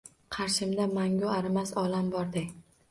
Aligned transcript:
Qarshimda 0.35 0.87
mangu 0.95 1.31
arimas 1.37 1.77
olam 1.87 2.13
borday. 2.19 2.53